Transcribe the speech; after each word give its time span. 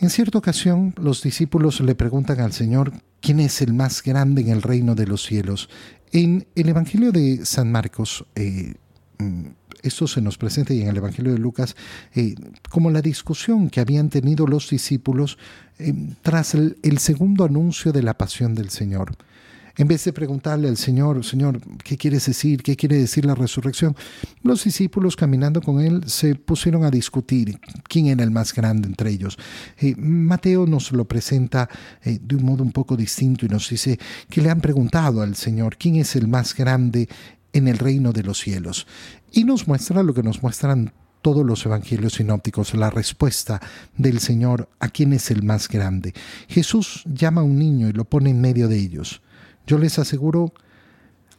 En 0.00 0.10
cierta 0.10 0.38
ocasión 0.38 0.94
los 1.00 1.22
discípulos 1.22 1.80
le 1.80 1.94
preguntan 1.94 2.40
al 2.40 2.52
Señor 2.52 2.92
quién 3.20 3.40
es 3.40 3.62
el 3.62 3.72
más 3.72 4.02
grande 4.02 4.42
en 4.42 4.48
el 4.48 4.62
reino 4.62 4.94
de 4.94 5.06
los 5.06 5.22
cielos. 5.22 5.68
En 6.12 6.46
el 6.54 6.68
Evangelio 6.68 7.12
de 7.12 7.44
San 7.44 7.70
Marcos, 7.70 8.26
eh, 8.34 8.74
mm, 9.18 9.46
esto 9.82 10.06
se 10.06 10.20
nos 10.20 10.38
presenta 10.38 10.74
y 10.74 10.82
en 10.82 10.88
el 10.88 10.96
Evangelio 10.96 11.32
de 11.32 11.38
Lucas 11.38 11.76
eh, 12.14 12.34
como 12.70 12.90
la 12.90 13.02
discusión 13.02 13.70
que 13.70 13.80
habían 13.80 14.10
tenido 14.10 14.46
los 14.46 14.68
discípulos 14.70 15.38
eh, 15.78 15.94
tras 16.22 16.54
el 16.54 16.98
segundo 16.98 17.44
anuncio 17.44 17.92
de 17.92 18.02
la 18.02 18.14
pasión 18.14 18.54
del 18.54 18.70
Señor. 18.70 19.16
En 19.76 19.88
vez 19.88 20.04
de 20.04 20.12
preguntarle 20.12 20.68
al 20.68 20.76
Señor, 20.76 21.24
Señor, 21.24 21.60
¿qué 21.82 21.96
quieres 21.96 22.26
decir? 22.26 22.62
¿Qué 22.62 22.76
quiere 22.76 22.96
decir 22.96 23.24
la 23.24 23.34
resurrección? 23.34 23.96
Los 24.42 24.62
discípulos 24.62 25.16
caminando 25.16 25.60
con 25.60 25.80
él 25.80 26.04
se 26.06 26.36
pusieron 26.36 26.84
a 26.84 26.90
discutir 26.90 27.58
quién 27.88 28.06
era 28.06 28.22
el 28.22 28.30
más 28.30 28.54
grande 28.54 28.86
entre 28.86 29.10
ellos. 29.10 29.36
Eh, 29.78 29.96
Mateo 29.96 30.66
nos 30.66 30.92
lo 30.92 31.06
presenta 31.06 31.68
eh, 32.04 32.20
de 32.22 32.36
un 32.36 32.44
modo 32.44 32.62
un 32.62 32.70
poco 32.70 32.96
distinto 32.96 33.46
y 33.46 33.48
nos 33.48 33.68
dice 33.68 33.98
que 34.30 34.40
le 34.40 34.50
han 34.50 34.60
preguntado 34.60 35.22
al 35.22 35.34
Señor 35.34 35.76
quién 35.76 35.96
es 35.96 36.14
el 36.14 36.28
más 36.28 36.54
grande 36.54 37.08
en 37.52 37.66
el 37.66 37.78
reino 37.78 38.12
de 38.12 38.22
los 38.22 38.38
cielos. 38.38 38.86
Y 39.32 39.42
nos 39.42 39.66
muestra 39.66 40.04
lo 40.04 40.14
que 40.14 40.22
nos 40.22 40.40
muestran 40.40 40.92
todos 41.20 41.44
los 41.44 41.66
evangelios 41.66 42.14
sinópticos, 42.14 42.74
la 42.74 42.90
respuesta 42.90 43.60
del 43.96 44.20
Señor 44.20 44.68
a 44.78 44.88
quién 44.88 45.12
es 45.14 45.32
el 45.32 45.42
más 45.42 45.68
grande. 45.68 46.12
Jesús 46.48 47.02
llama 47.06 47.40
a 47.40 47.44
un 47.44 47.58
niño 47.58 47.88
y 47.88 47.92
lo 47.92 48.04
pone 48.04 48.30
en 48.30 48.40
medio 48.40 48.68
de 48.68 48.78
ellos. 48.78 49.20
Yo 49.66 49.78
les 49.78 49.98
aseguro 49.98 50.52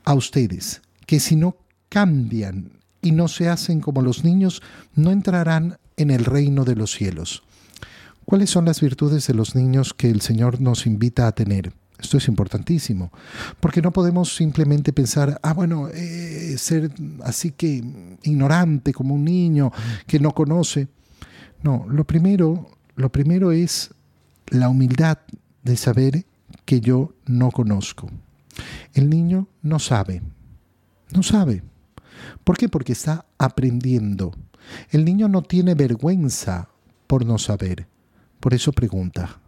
a 0.03 0.13
ustedes 0.13 0.81
que 1.05 1.19
si 1.19 1.35
no 1.35 1.57
cambian 1.89 2.79
y 3.01 3.11
no 3.11 3.27
se 3.27 3.49
hacen 3.49 3.81
como 3.81 4.01
los 4.01 4.23
niños, 4.23 4.61
no 4.95 5.11
entrarán 5.11 5.77
en 5.97 6.09
el 6.09 6.25
reino 6.25 6.65
de 6.65 6.75
los 6.75 6.91
cielos. 6.91 7.43
¿Cuáles 8.25 8.49
son 8.49 8.65
las 8.65 8.81
virtudes 8.81 9.27
de 9.27 9.35
los 9.35 9.55
niños 9.55 9.93
que 9.93 10.09
el 10.09 10.21
Señor 10.21 10.59
nos 10.59 10.87
invita 10.87 11.27
a 11.27 11.31
tener? 11.33 11.71
Esto 11.99 12.17
es 12.17 12.27
importantísimo, 12.27 13.11
porque 13.59 13.81
no 13.81 13.93
podemos 13.93 14.35
simplemente 14.35 14.91
pensar, 14.91 15.39
ah, 15.41 15.53
bueno, 15.53 15.87
eh, 15.93 16.55
ser 16.57 16.91
así 17.23 17.51
que 17.51 17.83
ignorante 18.23 18.93
como 18.93 19.15
un 19.15 19.23
niño 19.23 19.71
que 20.05 20.19
no 20.19 20.33
conoce. 20.33 20.87
No, 21.63 21.85
lo 21.87 22.03
primero, 22.05 22.69
lo 22.95 23.11
primero 23.11 23.51
es 23.51 23.91
la 24.47 24.69
humildad 24.69 25.19
de 25.63 25.77
saber 25.77 26.25
que 26.65 26.81
yo 26.81 27.13
no 27.25 27.51
conozco. 27.51 28.09
El 28.93 29.09
niño 29.09 29.47
no 29.61 29.79
sabe, 29.79 30.21
no 31.13 31.23
sabe. 31.23 31.63
¿Por 32.43 32.57
qué? 32.57 32.69
Porque 32.69 32.93
está 32.93 33.25
aprendiendo. 33.37 34.31
El 34.89 35.05
niño 35.05 35.27
no 35.27 35.43
tiene 35.43 35.75
vergüenza 35.75 36.69
por 37.07 37.25
no 37.25 37.37
saber. 37.37 37.87
Por 38.39 38.53
eso 38.53 38.71
pregunta, 38.71 39.39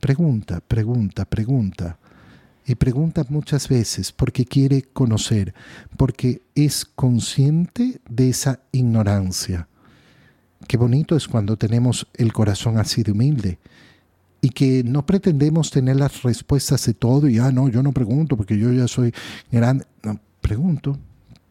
pregunta, 0.00 0.60
pregunta, 0.60 1.24
pregunta. 1.24 1.98
Y 2.66 2.74
pregunta 2.74 3.24
muchas 3.30 3.66
veces 3.66 4.12
porque 4.12 4.44
quiere 4.44 4.82
conocer, 4.82 5.54
porque 5.96 6.42
es 6.54 6.84
consciente 6.84 8.00
de 8.10 8.28
esa 8.28 8.60
ignorancia. 8.72 9.68
Qué 10.66 10.76
bonito 10.76 11.16
es 11.16 11.28
cuando 11.28 11.56
tenemos 11.56 12.06
el 12.14 12.32
corazón 12.34 12.76
así 12.76 13.02
de 13.02 13.12
humilde 13.12 13.58
y 14.40 14.50
que 14.50 14.84
no 14.84 15.04
pretendemos 15.04 15.70
tener 15.70 15.96
las 15.96 16.22
respuestas 16.22 16.86
de 16.86 16.94
todo 16.94 17.28
y, 17.28 17.38
ah, 17.38 17.50
no, 17.50 17.68
yo 17.68 17.82
no 17.82 17.92
pregunto 17.92 18.36
porque 18.36 18.58
yo 18.58 18.72
ya 18.72 18.86
soy 18.86 19.12
grande. 19.50 19.84
No, 20.02 20.20
pregunto, 20.40 20.98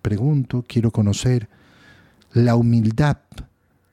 pregunto, 0.02 0.64
quiero 0.68 0.92
conocer 0.92 1.50
la 2.34 2.56
humildad 2.56 3.18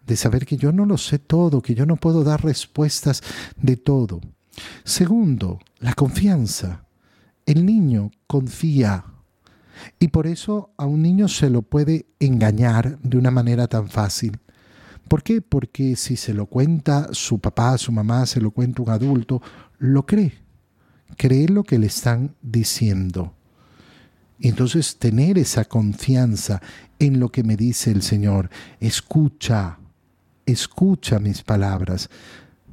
de 0.06 0.16
saber 0.16 0.46
que 0.46 0.56
yo 0.56 0.72
no 0.72 0.84
lo 0.84 0.98
sé 0.98 1.18
todo, 1.18 1.62
que 1.62 1.74
yo 1.74 1.86
no 1.86 1.96
puedo 1.96 2.24
dar 2.24 2.44
respuestas 2.44 3.22
de 3.60 3.76
todo. 3.76 4.20
Segundo, 4.84 5.60
la 5.80 5.94
confianza. 5.94 6.84
El 7.46 7.66
niño 7.66 8.10
confía 8.26 9.04
y 9.98 10.08
por 10.08 10.26
eso 10.26 10.70
a 10.76 10.86
un 10.86 11.02
niño 11.02 11.28
se 11.28 11.50
lo 11.50 11.62
puede 11.62 12.06
engañar 12.20 12.98
de 13.00 13.18
una 13.18 13.30
manera 13.30 13.66
tan 13.66 13.88
fácil. 13.88 14.38
¿Por 15.08 15.22
qué? 15.22 15.42
Porque 15.42 15.96
si 15.96 16.16
se 16.16 16.34
lo 16.34 16.46
cuenta 16.46 17.08
su 17.12 17.38
papá, 17.38 17.76
su 17.78 17.92
mamá, 17.92 18.26
se 18.26 18.40
lo 18.40 18.50
cuenta 18.50 18.82
un 18.82 18.90
adulto, 18.90 19.42
lo 19.78 20.06
cree. 20.06 20.32
Cree 21.16 21.48
lo 21.48 21.62
que 21.62 21.78
le 21.78 21.86
están 21.86 22.34
diciendo. 22.42 23.34
Entonces 24.40 24.98
tener 24.98 25.38
esa 25.38 25.64
confianza 25.64 26.60
en 26.98 27.20
lo 27.20 27.30
que 27.30 27.44
me 27.44 27.56
dice 27.56 27.90
el 27.90 28.02
Señor. 28.02 28.50
Escucha, 28.80 29.78
escucha 30.46 31.18
mis 31.18 31.42
palabras. 31.42 32.10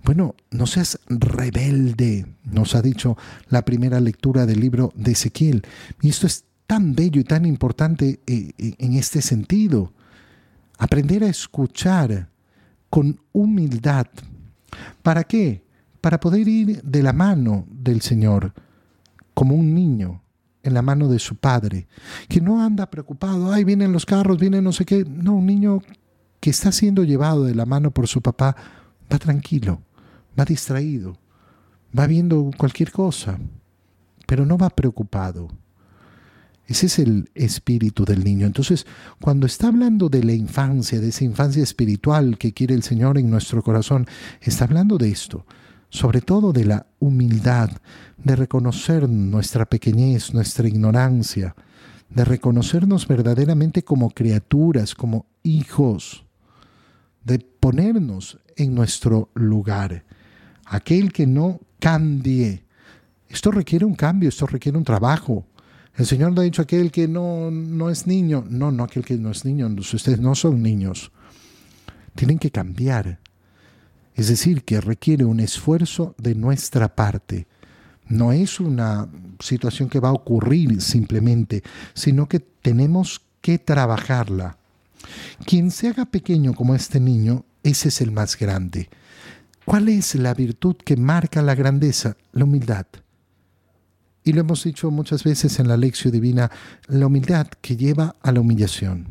Bueno, 0.03 0.35
no 0.49 0.65
seas 0.65 0.99
rebelde, 1.07 2.25
nos 2.43 2.73
ha 2.73 2.81
dicho 2.81 3.17
la 3.49 3.63
primera 3.63 3.99
lectura 3.99 4.45
del 4.45 4.59
libro 4.59 4.91
de 4.95 5.11
Ezequiel. 5.11 5.63
Y 6.01 6.09
esto 6.09 6.25
es 6.25 6.45
tan 6.65 6.95
bello 6.95 7.21
y 7.21 7.25
tan 7.25 7.45
importante 7.45 8.19
eh, 8.25 8.51
eh, 8.57 8.75
en 8.79 8.93
este 8.93 9.21
sentido. 9.21 9.93
Aprender 10.81 11.23
a 11.23 11.27
escuchar 11.27 12.27
con 12.89 13.21
humildad. 13.33 14.07
¿Para 15.03 15.23
qué? 15.23 15.63
Para 16.01 16.19
poder 16.19 16.47
ir 16.47 16.81
de 16.81 17.03
la 17.03 17.13
mano 17.13 17.67
del 17.69 18.01
Señor, 18.01 18.51
como 19.35 19.53
un 19.53 19.75
niño 19.75 20.23
en 20.63 20.73
la 20.73 20.81
mano 20.81 21.07
de 21.07 21.19
su 21.19 21.35
padre, 21.35 21.87
que 22.27 22.41
no 22.41 22.63
anda 22.63 22.89
preocupado, 22.89 23.53
ay, 23.53 23.63
vienen 23.63 23.93
los 23.93 24.07
carros, 24.07 24.39
vienen 24.39 24.63
no 24.63 24.71
sé 24.71 24.83
qué. 24.83 25.05
No, 25.05 25.35
un 25.35 25.45
niño 25.45 25.83
que 26.39 26.49
está 26.49 26.71
siendo 26.71 27.03
llevado 27.03 27.43
de 27.43 27.53
la 27.53 27.67
mano 27.67 27.91
por 27.91 28.07
su 28.07 28.19
papá 28.19 28.55
va 29.13 29.19
tranquilo, 29.19 29.83
va 30.37 30.45
distraído, 30.45 31.15
va 31.97 32.07
viendo 32.07 32.49
cualquier 32.57 32.91
cosa, 32.91 33.37
pero 34.25 34.47
no 34.47 34.57
va 34.57 34.71
preocupado. 34.71 35.47
Ese 36.71 36.85
es 36.85 36.99
el 36.99 37.29
espíritu 37.35 38.05
del 38.05 38.23
niño. 38.23 38.47
Entonces, 38.47 38.87
cuando 39.19 39.45
está 39.45 39.67
hablando 39.67 40.07
de 40.07 40.23
la 40.23 40.31
infancia, 40.31 41.01
de 41.01 41.09
esa 41.09 41.25
infancia 41.25 41.61
espiritual 41.61 42.37
que 42.37 42.53
quiere 42.53 42.73
el 42.73 42.81
Señor 42.81 43.17
en 43.17 43.29
nuestro 43.29 43.61
corazón, 43.61 44.07
está 44.39 44.63
hablando 44.63 44.97
de 44.97 45.09
esto, 45.09 45.45
sobre 45.89 46.21
todo 46.21 46.53
de 46.53 46.63
la 46.63 46.87
humildad, 46.99 47.71
de 48.17 48.37
reconocer 48.37 49.09
nuestra 49.09 49.65
pequeñez, 49.65 50.33
nuestra 50.33 50.65
ignorancia, 50.65 51.57
de 52.09 52.23
reconocernos 52.23 53.05
verdaderamente 53.05 53.83
como 53.83 54.09
criaturas, 54.09 54.95
como 54.95 55.25
hijos, 55.43 56.23
de 57.25 57.39
ponernos 57.39 58.39
en 58.55 58.73
nuestro 58.73 59.29
lugar. 59.33 60.05
Aquel 60.65 61.11
que 61.11 61.27
no 61.27 61.59
cambie. 61.81 62.63
Esto 63.27 63.51
requiere 63.51 63.83
un 63.83 63.95
cambio, 63.95 64.29
esto 64.29 64.47
requiere 64.47 64.77
un 64.77 64.85
trabajo, 64.85 65.45
el 65.97 66.05
Señor 66.05 66.33
ha 66.37 66.41
dicho 66.41 66.61
aquel 66.61 66.91
que 66.91 67.07
no, 67.07 67.51
no 67.51 67.89
es 67.89 68.07
niño. 68.07 68.45
No, 68.49 68.71
no 68.71 68.83
aquel 68.83 69.03
que 69.03 69.17
no 69.17 69.31
es 69.31 69.45
niño. 69.45 69.67
Ustedes 69.67 70.19
no 70.19 70.35
son 70.35 70.61
niños. 70.61 71.11
Tienen 72.15 72.39
que 72.39 72.51
cambiar. 72.51 73.19
Es 74.15 74.27
decir, 74.27 74.63
que 74.63 74.81
requiere 74.81 75.25
un 75.25 75.39
esfuerzo 75.39 76.15
de 76.17 76.35
nuestra 76.35 76.95
parte. 76.95 77.47
No 78.07 78.31
es 78.31 78.59
una 78.59 79.07
situación 79.39 79.89
que 79.89 79.99
va 79.99 80.09
a 80.09 80.13
ocurrir 80.13 80.81
simplemente, 80.81 81.63
sino 81.93 82.27
que 82.27 82.39
tenemos 82.39 83.21
que 83.41 83.57
trabajarla. 83.57 84.57
Quien 85.45 85.71
se 85.71 85.87
haga 85.87 86.05
pequeño 86.05 86.53
como 86.53 86.75
este 86.75 86.99
niño, 86.99 87.45
ese 87.63 87.89
es 87.89 88.01
el 88.01 88.11
más 88.11 88.37
grande. 88.37 88.89
¿Cuál 89.65 89.89
es 89.89 90.15
la 90.15 90.33
virtud 90.33 90.75
que 90.75 90.97
marca 90.97 91.41
la 91.41 91.55
grandeza? 91.55 92.17
La 92.33 92.43
humildad. 92.43 92.85
Y 94.23 94.33
lo 94.33 94.41
hemos 94.41 94.63
dicho 94.63 94.91
muchas 94.91 95.23
veces 95.23 95.59
en 95.59 95.67
la 95.67 95.77
lección 95.77 96.11
divina, 96.11 96.51
la 96.87 97.07
humildad 97.07 97.47
que 97.61 97.75
lleva 97.75 98.15
a 98.21 98.31
la 98.31 98.39
humillación. 98.39 99.07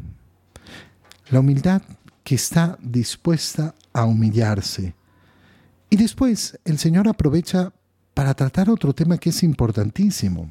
La 1.30 1.40
humildad 1.40 1.82
que 2.22 2.36
está 2.36 2.78
dispuesta 2.80 3.74
a 3.92 4.04
humillarse. 4.04 4.94
Y 5.88 5.96
después 5.96 6.58
el 6.64 6.78
Señor 6.78 7.08
aprovecha 7.08 7.72
para 8.14 8.34
tratar 8.34 8.70
otro 8.70 8.92
tema 8.92 9.18
que 9.18 9.30
es 9.30 9.42
importantísimo. 9.42 10.50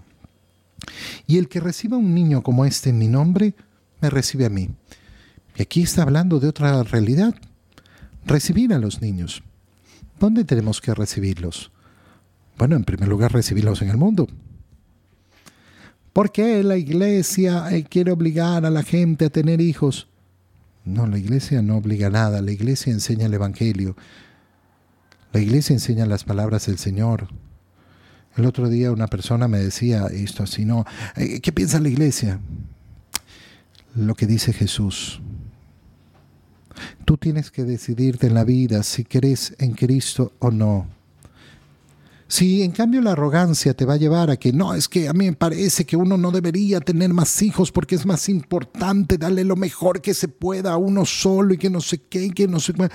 Y 1.27 1.37
el 1.37 1.47
que 1.47 1.59
reciba 1.59 1.97
un 1.97 2.13
niño 2.13 2.41
como 2.41 2.65
este 2.65 2.89
en 2.89 2.97
mi 2.97 3.07
nombre, 3.07 3.55
me 4.01 4.09
recibe 4.09 4.45
a 4.45 4.49
mí. 4.49 4.69
Y 5.55 5.61
aquí 5.61 5.83
está 5.83 6.03
hablando 6.03 6.39
de 6.39 6.47
otra 6.47 6.83
realidad. 6.83 7.35
Recibir 8.25 8.73
a 8.73 8.79
los 8.79 9.01
niños. 9.01 9.43
¿Dónde 10.19 10.43
tenemos 10.43 10.81
que 10.81 10.93
recibirlos? 10.93 11.71
Bueno, 12.57 12.75
en 12.75 12.83
primer 12.83 13.07
lugar, 13.07 13.31
recibirlos 13.31 13.81
en 13.81 13.89
el 13.89 13.97
mundo, 13.97 14.27
¿Por 16.13 16.31
qué 16.31 16.63
la 16.63 16.77
iglesia 16.77 17.69
eh, 17.71 17.83
quiere 17.83 18.11
obligar 18.11 18.65
a 18.65 18.69
la 18.69 18.83
gente 18.83 19.25
a 19.25 19.29
tener 19.29 19.61
hijos? 19.61 20.07
No, 20.85 21.05
la 21.05 21.17
iglesia 21.17 21.61
no 21.61 21.77
obliga 21.77 22.09
nada, 22.09 22.41
la 22.41 22.51
iglesia 22.51 22.91
enseña 22.91 23.27
el 23.27 23.33
Evangelio. 23.33 23.95
La 25.31 25.39
iglesia 25.39 25.73
enseña 25.73 26.05
las 26.05 26.23
palabras 26.23 26.65
del 26.65 26.79
Señor. 26.79 27.27
El 28.35 28.45
otro 28.45 28.69
día 28.69 28.91
una 28.91 29.07
persona 29.07 29.47
me 29.47 29.59
decía 29.59 30.07
esto 30.07 30.43
así, 30.43 30.65
¿no? 30.65 30.85
Eh, 31.15 31.41
¿Qué 31.41 31.51
piensa 31.51 31.79
la 31.79 31.89
iglesia? 31.89 32.39
Lo 33.95 34.15
que 34.15 34.25
dice 34.25 34.53
Jesús. 34.53 35.21
Tú 37.05 37.17
tienes 37.17 37.51
que 37.51 37.63
decidirte 37.63 38.27
en 38.27 38.33
la 38.33 38.43
vida 38.43 38.83
si 38.83 39.03
crees 39.03 39.55
en 39.59 39.73
Cristo 39.73 40.33
o 40.39 40.51
no. 40.51 40.87
Si 42.29 42.61
en 42.61 42.69
cambio 42.69 43.01
la 43.01 43.13
arrogancia 43.13 43.73
te 43.73 43.85
va 43.85 43.95
a 43.95 43.97
llevar 43.97 44.29
a 44.29 44.37
que 44.37 44.53
no, 44.53 44.75
es 44.75 44.87
que 44.87 45.09
a 45.09 45.13
mí 45.13 45.25
me 45.25 45.33
parece 45.33 45.83
que 45.83 45.97
uno 45.97 46.15
no 46.15 46.29
debería 46.29 46.79
tener 46.79 47.11
más 47.11 47.41
hijos 47.41 47.71
porque 47.71 47.95
es 47.95 48.05
más 48.05 48.29
importante 48.29 49.17
darle 49.17 49.43
lo 49.43 49.55
mejor 49.55 49.99
que 49.99 50.13
se 50.13 50.27
pueda 50.27 50.73
a 50.73 50.77
uno 50.77 51.05
solo 51.05 51.55
y 51.55 51.57
que 51.57 51.71
no 51.71 51.81
sé 51.81 52.03
qué, 52.03 52.25
y 52.25 52.29
que 52.29 52.47
no 52.47 52.59
sé 52.59 52.73
qué. 52.73 52.87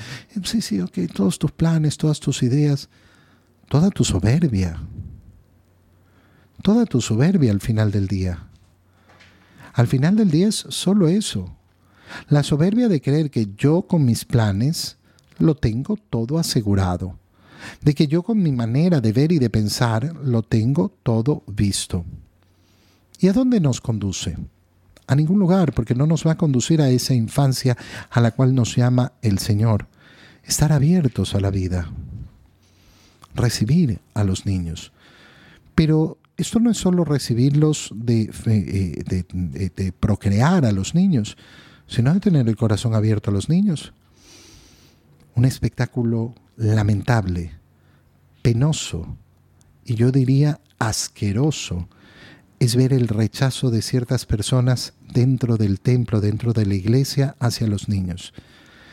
Sí, 0.45 0.61
sí, 0.61 0.81
ok, 0.81 0.99
todos 1.13 1.41
tus 1.41 1.51
planes, 1.51 1.97
todas 1.97 2.21
tus 2.21 2.45
ideas, 2.45 2.89
toda 3.69 3.91
tu 3.91 4.05
soberbia, 4.05 4.81
toda 6.63 6.87
tu 6.87 7.01
soberbia 7.01 7.51
al 7.51 7.61
final 7.61 7.91
del 7.91 8.07
día. 8.07 8.47
Al 9.73 9.89
final 9.89 10.15
del 10.15 10.31
día 10.31 10.47
es 10.47 10.65
solo 10.69 11.09
eso. 11.09 11.57
La 12.29 12.45
soberbia 12.45 12.87
de 12.87 13.01
creer 13.01 13.33
que 13.33 13.49
yo 13.57 13.83
con 13.83 14.05
mis 14.05 14.25
planes 14.25 14.97
lo 15.41 15.57
tengo 15.57 15.97
todo 16.09 16.39
asegurado 16.39 17.19
de 17.83 17.95
que 17.95 18.07
yo 18.07 18.23
con 18.23 18.43
mi 18.43 18.53
manera 18.53 19.01
de 19.01 19.13
ver 19.13 19.33
y 19.33 19.39
de 19.39 19.51
pensar 19.51 20.15
lo 20.23 20.43
tengo 20.43 20.93
todo 21.03 21.43
visto. 21.47 22.05
¿Y 23.21 23.29
a 23.29 23.33
dónde 23.33 23.61
nos 23.61 23.81
conduce? 23.81 24.37
A 25.07 25.15
ningún 25.15 25.39
lugar, 25.39 25.73
porque 25.73 25.95
no 25.95 26.07
nos 26.07 26.27
va 26.27 26.33
a 26.33 26.39
conducir 26.39 26.81
a 26.81 26.89
esa 26.89 27.15
infancia 27.15 27.77
a 28.11 28.21
la 28.21 28.31
cual 28.31 28.55
nos 28.55 28.77
llama 28.77 29.13
el 29.23 29.39
Señor. 29.39 29.87
Estar 30.45 30.73
abiertos 30.73 31.35
a 31.35 31.41
la 31.41 31.51
vida. 31.51 31.91
Recibir 33.35 34.01
a 34.15 34.25
los 34.25 34.47
niños. 34.47 34.93
Pero 35.75 36.19
esto 36.37 36.61
no 36.61 36.71
es 36.71 36.79
solo 36.79 37.05
recibirlos 37.05 37.91
de, 37.95 38.31
eh, 38.47 39.93
procrear 40.01 40.65
a 40.65 40.73
los 40.73 40.95
niños, 40.95 41.37
sino 41.87 42.13
de 42.13 42.21
tener 42.21 42.49
el 42.49 42.57
corazón 42.57 42.95
abierto 42.95 43.31
a 43.31 43.35
los 43.35 43.49
niños. 43.49 43.93
Un 45.35 45.45
espectáculo 45.45 46.35
lamentable, 46.57 47.53
penoso 48.43 49.17
y 49.85 49.95
yo 49.95 50.13
diría 50.13 50.61
asqueroso 50.79 51.89
es 52.59 52.77
ver 52.77 52.93
el 52.93 53.09
rechazo 53.09 53.71
de 53.71 53.83
ciertas 53.83 54.27
personas 54.27 54.95
dentro 55.13 55.57
del 55.57 55.81
templo, 55.81 56.21
dentro 56.21 56.53
de 56.53 56.67
la 56.67 56.75
iglesia, 56.75 57.37
hacia 57.39 57.67
los 57.67 57.89
niños. 57.89 58.33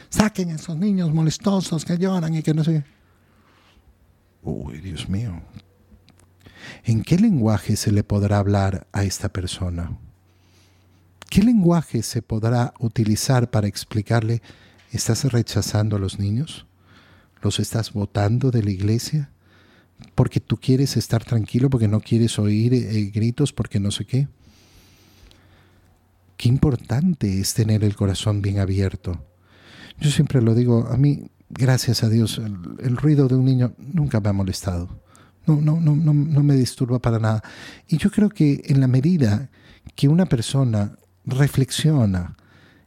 Saquen 0.09 0.49
a 0.49 0.55
esos 0.55 0.75
niños 0.75 1.13
molestosos 1.13 1.85
que 1.85 1.97
lloran 1.97 2.35
y 2.35 2.41
que 2.41 2.53
no 2.53 2.63
sé. 2.63 2.83
Uy, 4.43 4.79
Dios 4.79 5.07
mío. 5.07 5.41
¿En 6.83 7.03
qué 7.03 7.17
lenguaje 7.17 7.75
se 7.75 7.91
le 7.91 8.03
podrá 8.03 8.39
hablar 8.39 8.87
a 8.91 9.03
esta 9.03 9.29
persona? 9.29 9.97
¿Qué 11.29 11.41
lenguaje 11.41 12.03
se 12.03 12.21
podrá 12.21 12.73
utilizar 12.79 13.49
para 13.49 13.67
explicarle, 13.67 14.41
¿estás 14.91 15.23
rechazando 15.25 15.95
a 15.95 15.99
los 15.99 16.19
niños? 16.19 16.65
¿Los 17.41 17.59
estás 17.59 17.93
votando 17.93 18.51
de 18.51 18.63
la 18.63 18.71
iglesia? 18.71 19.31
Porque 20.15 20.39
tú 20.39 20.57
quieres 20.57 20.97
estar 20.97 21.23
tranquilo, 21.23 21.69
porque 21.69 21.87
no 21.87 22.01
quieres 22.01 22.37
oír 22.39 22.73
eh, 22.73 23.11
gritos, 23.13 23.53
porque 23.53 23.79
no 23.79 23.91
sé 23.91 24.05
qué. 24.05 24.27
Qué 26.37 26.49
importante 26.49 27.39
es 27.39 27.53
tener 27.53 27.83
el 27.83 27.95
corazón 27.95 28.41
bien 28.41 28.59
abierto. 28.59 29.23
Yo 29.99 30.09
siempre 30.09 30.41
lo 30.41 30.55
digo, 30.55 30.87
a 30.87 30.97
mí, 30.97 31.29
gracias 31.49 32.03
a 32.03 32.09
Dios, 32.09 32.39
el, 32.39 32.97
ruido 32.97 33.27
de 33.27 33.35
un 33.35 33.45
niño 33.45 33.73
nunca 33.77 34.19
me 34.19 34.29
ha 34.29 34.33
molestado. 34.33 34.89
No, 35.45 35.61
no, 35.61 35.79
no, 35.79 35.95
no, 35.95 36.13
no 36.13 36.43
me 36.43 36.55
disturba 36.55 36.99
para 36.99 37.19
nada. 37.19 37.43
Y 37.87 37.97
yo 37.97 38.09
creo 38.09 38.29
que 38.29 38.61
en 38.65 38.79
la 38.79 38.87
medida 38.87 39.49
que 39.95 40.07
una 40.07 40.25
persona 40.25 40.97
reflexiona 41.25 42.35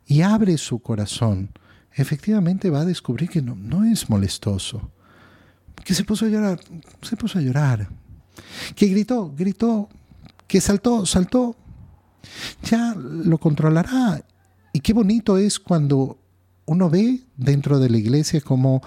y 0.07 0.23
abre 0.23 0.59
su 0.59 0.81
corazón, 0.81 1.51
efectivamente 1.95 2.71
va 2.71 2.81
a 2.81 2.85
descubrir 2.85 3.29
que 3.29 3.43
no, 3.43 3.55
no 3.55 3.85
es 3.85 4.11
molestoso. 4.11 4.91
Que 5.85 5.95
se 5.95 6.05
puso 6.05 6.27
a 6.27 6.29
llorar, 6.29 6.61
se 7.03 7.17
puso 7.17 7.39
a 7.39 7.43
llorar. 7.43 7.89
Que 8.75 8.87
gritó, 8.87 9.33
gritó. 9.37 9.89
Que 10.47 10.61
saltó, 10.61 11.07
saltó. 11.07 11.57
Ya 12.63 12.95
lo 12.95 13.39
controlará. 13.39 14.25
Y 14.73 14.81
qué 14.81 14.93
bonito 14.93 15.39
es 15.39 15.59
cuando 15.59 16.19
uno 16.67 16.91
ve 16.91 17.21
dentro 17.37 17.79
de 17.79 17.91
la 17.91 17.99
iglesia 17.99 18.41
cómo 18.41 18.83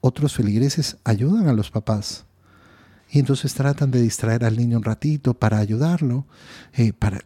otros 0.00 0.34
feligreses 0.34 0.96
ayudan 1.04 1.48
a 1.48 1.52
los 1.52 1.70
papás. 1.70 2.24
Y 3.10 3.18
entonces 3.18 3.54
tratan 3.54 3.90
de 3.90 4.00
distraer 4.00 4.44
al 4.44 4.56
niño 4.56 4.78
un 4.78 4.84
ratito 4.84 5.34
para 5.34 5.58
ayudarlo, 5.58 6.26
eh, 6.72 6.92
para, 6.92 7.20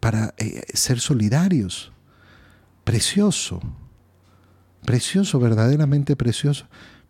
para 0.00 0.34
eh, 0.38 0.64
ser 0.74 1.00
solidarios. 1.00 1.92
Precioso 2.84 3.60
precioso, 4.84 5.38
verdaderamente 5.38 6.16
precioso, 6.16 6.66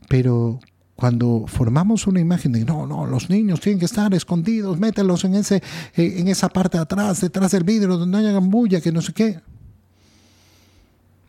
pero 0.09 0.61
cuando 0.99 1.45
formamos 1.47 2.09
una 2.09 2.19
imagen 2.19 2.53
de 2.53 2.65
no, 2.65 2.87
no, 2.87 3.07
los 3.07 3.31
niños 3.31 3.61
tienen 3.61 3.79
que 3.79 3.85
estar 3.85 4.13
escondidos, 4.15 4.81
mételos 4.81 5.25
en, 5.25 5.37
ese, 5.37 5.63
eh, 5.95 6.15
en 6.17 6.27
esa 6.27 6.49
parte 6.49 6.77
de 6.77 6.83
atrás, 6.83 7.21
detrás 7.21 7.53
del 7.53 7.63
vidrio, 7.63 7.97
donde 7.97 8.11
no 8.11 8.19
haya 8.19 8.39
bulla, 8.41 8.81
que 8.81 8.91
no 8.91 9.01
sé 9.01 9.13
qué. 9.13 9.41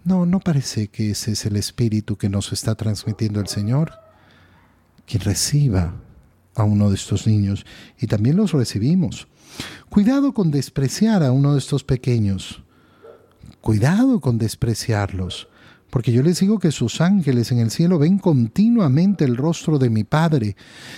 No, 0.04 0.26
no 0.26 0.40
parece 0.40 0.88
que 0.88 1.12
ese 1.12 1.34
es 1.34 1.46
el 1.46 1.56
espíritu 1.56 2.18
que 2.18 2.30
nos 2.30 2.52
está 2.52 2.74
transmitiendo 2.74 3.40
el 3.40 3.48
Señor. 3.48 3.92
Quien 5.06 5.22
reciba 5.22 5.94
a 6.56 6.64
uno 6.64 6.90
de 6.90 6.96
estos 6.96 7.28
niños 7.28 7.64
y 8.00 8.08
también 8.08 8.38
los 8.38 8.54
recibimos. 8.54 9.28
Cuidado 9.90 10.34
con 10.34 10.50
despreciar 10.50 11.24
a 11.24 11.32
uno 11.32 11.54
de 11.54 11.60
estos 11.60 11.84
pequeños. 11.84 12.64
Cuidado 13.62 14.20
con 14.20 14.40
despreciarlos. 14.40 15.48
Porque 15.90 16.12
yo 16.12 16.22
les 16.22 16.40
digo 16.40 16.60
que 16.60 16.72
sus 16.72 17.02
ángeles 17.02 17.52
en 17.52 17.60
el 17.60 17.72
cielo 17.72 17.98
ven 17.98 18.20
continuamente 18.20 19.26
el 19.26 19.38
rostro 19.38 19.80
de 19.80 19.90
mi 19.90 20.04
Padre. 20.04 20.56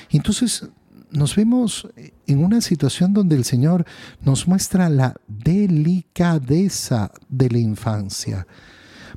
Entonces 0.10 0.68
nos 1.12 1.36
vemos 1.36 1.88
en 2.28 2.44
una 2.44 2.62
situación 2.62 3.14
donde 3.14 3.36
el 3.36 3.44
Señor 3.44 3.86
nos 4.24 4.48
muestra 4.48 4.90
la 4.90 5.16
delicadeza 5.28 7.12
de 7.30 7.50
la 7.50 7.60
infancia. 7.60 8.48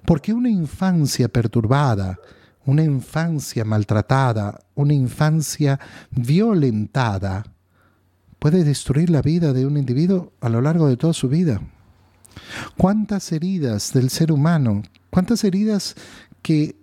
Porque 0.05 0.33
una 0.33 0.51
infancia 0.51 1.29
perturbada, 1.29 2.19
una 2.67 2.83
infancia 2.83 3.65
maltratada, 3.65 4.61
una 4.75 4.95
infancia 4.95 5.79
violentada, 6.11 7.45
puede 8.39 8.65
destruir 8.65 9.11
la 9.11 9.23
vida 9.23 9.53
de 9.53 9.65
un 9.65 9.77
individuo 9.77 10.33
a 10.41 10.49
lo 10.49 10.61
largo 10.61 10.89
de 10.89 10.97
toda 10.97 11.13
su 11.13 11.29
vida. 11.29 11.61
¿Cuántas 12.77 13.33
heridas 13.33 13.93
del 13.93 14.11
ser 14.11 14.33
humano 14.33 14.83
¿Cuántas 15.15 15.45
heridas 15.45 15.95
que 16.43 16.75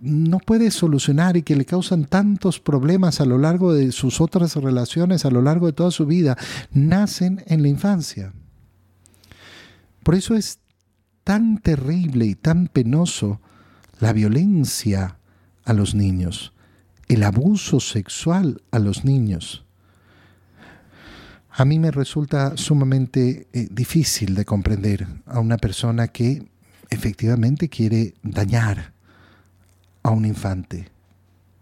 no 0.00 0.38
puede 0.38 0.70
solucionar 0.70 1.38
y 1.38 1.42
que 1.42 1.56
le 1.56 1.64
causan 1.64 2.04
tantos 2.04 2.60
problemas 2.60 3.22
a 3.22 3.24
lo 3.24 3.38
largo 3.38 3.72
de 3.72 3.90
sus 3.92 4.20
otras 4.20 4.54
relaciones, 4.56 5.24
a 5.24 5.30
lo 5.30 5.40
largo 5.40 5.64
de 5.64 5.72
toda 5.72 5.90
su 5.90 6.04
vida, 6.04 6.36
nacen 6.72 7.42
en 7.46 7.62
la 7.62 7.68
infancia? 7.68 8.34
Por 10.02 10.14
eso 10.14 10.34
es 10.34 10.58
tan 11.24 11.56
terrible 11.56 12.26
y 12.26 12.34
tan 12.34 12.66
penoso 12.66 13.40
la 13.98 14.12
violencia 14.12 15.16
a 15.64 15.72
los 15.72 15.94
niños, 15.94 16.52
el 17.08 17.22
abuso 17.22 17.80
sexual 17.80 18.60
a 18.72 18.78
los 18.78 19.06
niños. 19.06 19.64
A 21.52 21.64
mí 21.64 21.78
me 21.78 21.90
resulta 21.90 22.56
sumamente 22.56 23.48
eh, 23.52 23.68
difícil 23.70 24.34
de 24.34 24.44
comprender 24.44 25.06
a 25.26 25.40
una 25.40 25.56
persona 25.56 26.08
que 26.08 26.46
efectivamente 26.90 27.68
quiere 27.68 28.14
dañar 28.22 28.92
a 30.02 30.10
un 30.10 30.24
infante. 30.26 30.88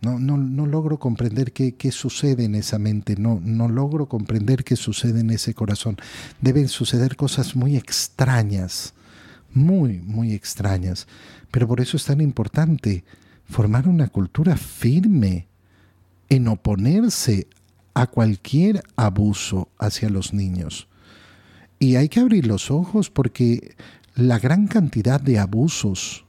No, 0.00 0.18
no, 0.18 0.36
no 0.36 0.66
logro 0.66 0.98
comprender 0.98 1.52
qué, 1.52 1.74
qué, 1.74 1.90
sucede 1.90 2.44
en 2.44 2.54
esa 2.54 2.78
mente, 2.78 3.16
no, 3.16 3.40
no 3.42 3.68
logro 3.68 4.06
comprender 4.06 4.62
qué 4.62 4.76
sucede 4.76 5.20
en 5.20 5.30
ese 5.30 5.54
corazón. 5.54 5.96
Deben 6.40 6.68
suceder 6.68 7.16
cosas 7.16 7.56
muy 7.56 7.76
extrañas, 7.76 8.94
muy, 9.52 9.98
muy 10.00 10.34
extrañas. 10.34 11.08
Pero 11.50 11.66
por 11.66 11.80
eso 11.80 11.96
es 11.96 12.04
tan 12.04 12.20
importante 12.20 13.04
formar 13.48 13.88
una 13.88 14.08
cultura 14.08 14.56
firme 14.56 15.48
en 16.28 16.46
oponerse 16.46 17.48
a 17.98 18.06
cualquier 18.06 18.84
abuso 18.94 19.70
hacia 19.76 20.08
los 20.08 20.32
niños. 20.32 20.86
Y 21.80 21.96
hay 21.96 22.08
que 22.08 22.20
abrir 22.20 22.46
los 22.46 22.70
ojos 22.70 23.10
porque 23.10 23.74
la 24.14 24.38
gran 24.38 24.68
cantidad 24.68 25.20
de 25.20 25.40
abusos, 25.40 26.24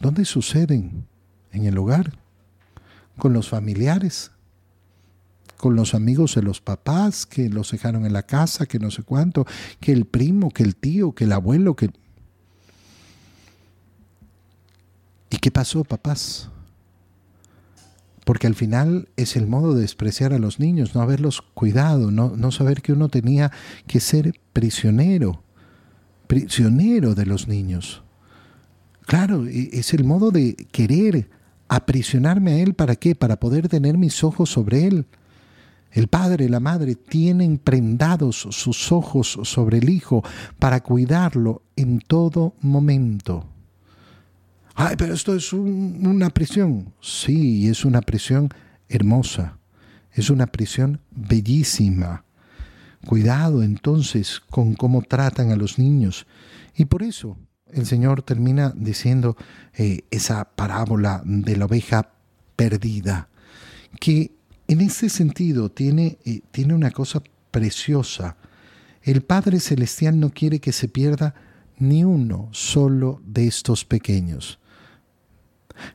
¿dónde 0.00 0.26
suceden? 0.26 1.06
En 1.50 1.64
el 1.64 1.78
hogar, 1.78 2.18
con 3.16 3.32
los 3.32 3.48
familiares, 3.48 4.32
con 5.56 5.76
los 5.76 5.94
amigos 5.94 6.34
de 6.34 6.42
los 6.42 6.60
papás 6.60 7.24
que 7.24 7.48
los 7.48 7.70
dejaron 7.70 8.04
en 8.04 8.12
la 8.12 8.24
casa, 8.24 8.66
que 8.66 8.78
no 8.78 8.90
sé 8.90 9.02
cuánto, 9.02 9.46
que 9.80 9.92
el 9.92 10.04
primo, 10.04 10.50
que 10.50 10.62
el 10.62 10.76
tío, 10.76 11.14
que 11.14 11.24
el 11.24 11.32
abuelo, 11.32 11.74
que... 11.74 11.90
¿Y 15.30 15.38
qué 15.38 15.50
pasó, 15.50 15.84
papás? 15.84 16.50
Porque 18.24 18.46
al 18.46 18.54
final 18.54 19.08
es 19.16 19.36
el 19.36 19.46
modo 19.46 19.74
de 19.74 19.82
despreciar 19.82 20.32
a 20.32 20.38
los 20.38 20.60
niños, 20.60 20.94
no 20.94 21.00
haberlos 21.00 21.42
cuidado, 21.42 22.10
no, 22.10 22.34
no 22.36 22.52
saber 22.52 22.82
que 22.82 22.92
uno 22.92 23.08
tenía 23.08 23.50
que 23.86 24.00
ser 24.00 24.34
prisionero 24.52 25.42
prisionero 26.32 27.14
de 27.14 27.26
los 27.26 27.46
niños. 27.46 28.02
Claro, 29.04 29.46
e, 29.46 29.68
es 29.74 29.92
el 29.92 30.02
modo 30.02 30.30
de 30.30 30.54
querer 30.72 31.28
aprisionarme 31.68 32.52
a 32.52 32.58
Él. 32.60 32.72
¿Para 32.72 32.96
qué? 32.96 33.14
Para 33.14 33.38
poder 33.38 33.68
tener 33.68 33.98
mis 33.98 34.24
ojos 34.24 34.48
sobre 34.48 34.86
Él. 34.86 35.04
El 35.90 36.08
padre, 36.08 36.48
la 36.48 36.58
madre 36.58 36.94
tienen 36.94 37.58
prendados 37.58 38.46
sus 38.50 38.92
ojos 38.92 39.40
sobre 39.42 39.76
el 39.76 39.90
hijo 39.90 40.24
para 40.58 40.80
cuidarlo 40.80 41.64
en 41.76 41.98
todo 41.98 42.54
momento. 42.62 43.44
Ay, 44.74 44.96
pero 44.96 45.14
esto 45.14 45.34
es 45.34 45.52
una 45.52 46.30
prisión. 46.30 46.92
Sí, 47.00 47.68
es 47.68 47.84
una 47.84 48.00
prisión 48.00 48.48
hermosa. 48.88 49.58
Es 50.12 50.30
una 50.30 50.46
prisión 50.46 51.00
bellísima. 51.10 52.24
Cuidado 53.06 53.62
entonces 53.62 54.40
con 54.40 54.74
cómo 54.74 55.02
tratan 55.02 55.50
a 55.50 55.56
los 55.56 55.78
niños. 55.78 56.26
Y 56.76 56.86
por 56.86 57.02
eso 57.02 57.36
el 57.72 57.86
Señor 57.86 58.22
termina 58.22 58.72
diciendo 58.76 59.36
eh, 59.74 60.02
esa 60.10 60.44
parábola 60.44 61.22
de 61.24 61.56
la 61.56 61.64
oveja 61.64 62.10
perdida, 62.54 63.28
que 63.98 64.32
en 64.68 64.80
ese 64.80 65.08
sentido 65.08 65.70
tiene, 65.70 66.18
eh, 66.24 66.40
tiene 66.50 66.74
una 66.74 66.90
cosa 66.90 67.22
preciosa. 67.50 68.36
El 69.02 69.22
Padre 69.22 69.58
Celestial 69.58 70.20
no 70.20 70.30
quiere 70.30 70.60
que 70.60 70.72
se 70.72 70.88
pierda 70.88 71.34
ni 71.78 72.04
uno 72.04 72.48
solo 72.52 73.20
de 73.24 73.48
estos 73.48 73.84
pequeños. 73.84 74.60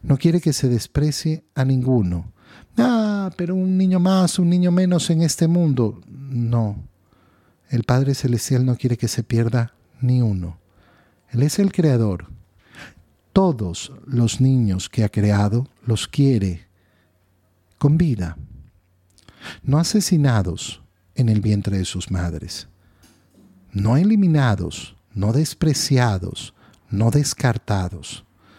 No 0.01 0.17
quiere 0.17 0.41
que 0.41 0.53
se 0.53 0.69
desprecie 0.69 1.43
a 1.55 1.65
ninguno. 1.65 2.31
Ah, 2.77 3.31
pero 3.35 3.55
un 3.55 3.77
niño 3.77 3.99
más, 3.99 4.39
un 4.39 4.49
niño 4.49 4.71
menos 4.71 5.09
en 5.09 5.21
este 5.21 5.47
mundo. 5.47 6.01
No. 6.07 6.77
El 7.69 7.83
Padre 7.83 8.15
Celestial 8.15 8.65
no 8.65 8.75
quiere 8.75 8.97
que 8.97 9.07
se 9.07 9.23
pierda 9.23 9.73
ni 9.99 10.21
uno. 10.21 10.57
Él 11.29 11.43
es 11.43 11.59
el 11.59 11.71
creador. 11.71 12.27
Todos 13.33 13.91
los 14.05 14.41
niños 14.41 14.89
que 14.89 15.03
ha 15.03 15.09
creado 15.09 15.67
los 15.85 16.07
quiere 16.07 16.67
con 17.77 17.97
vida, 17.97 18.37
no 19.61 19.77
asesinados 19.77 20.81
en 21.15 21.29
el 21.29 21.41
vientre 21.41 21.77
de 21.77 21.85
sus 21.85 22.09
madres, 22.09 22.67
no 23.71 23.97
eliminados, 23.97 24.95
no 25.13 25.33
despreciados, 25.33 26.53
no 26.89 27.11
descartados. 27.11 28.25